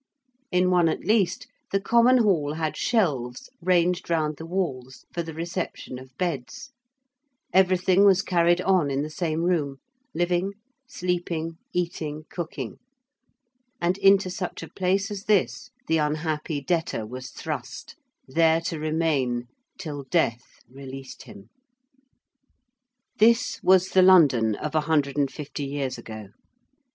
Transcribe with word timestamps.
In 0.51 0.71
one 0.71 0.89
at 0.89 1.05
least 1.05 1.45
the 1.71 1.79
common 1.79 2.17
hall 2.23 2.53
had 2.53 2.75
shelves 2.75 3.51
ranged 3.61 4.09
round 4.09 4.37
the 4.37 4.47
walls 4.47 5.05
for 5.13 5.21
the 5.21 5.31
reception 5.35 5.99
of 5.99 6.17
beds: 6.17 6.71
everything 7.53 8.03
was 8.03 8.23
carried 8.23 8.61
on 8.61 8.89
in 8.89 9.03
the 9.03 9.11
same 9.11 9.43
room, 9.43 9.77
living, 10.15 10.53
sleeping, 10.87 11.59
eating, 11.71 12.23
cooking. 12.31 12.79
And 13.79 13.99
into 13.99 14.31
such 14.31 14.63
a 14.63 14.69
place 14.71 15.11
as 15.11 15.25
this 15.25 15.69
the 15.87 15.97
unhappy 15.99 16.61
debtor 16.61 17.05
was 17.05 17.29
thrust, 17.29 17.95
there 18.27 18.59
to 18.61 18.79
remain 18.79 19.49
till 19.77 20.05
death 20.09 20.63
released 20.67 21.25
him. 21.25 21.51
[Illustration: 23.19 23.19
THE 23.19 23.25
OLD 23.27 23.29
HOUSES 23.29 23.55
OF 23.55 23.63
PARLIAMENT 23.63 23.63
AND 23.63 23.63
WESTMINSTER 23.63 23.63
ABBEY, 23.63 23.63
1803.] 23.63 23.63
This 23.63 23.63
was 23.63 23.89
the 23.89 24.01
London 24.49 24.55
of 24.55 24.73
a 24.73 24.87
hundred 24.87 25.17
and 25.19 25.29
fifty 25.31 25.65
years 25.65 25.99
ago. 25.99 26.29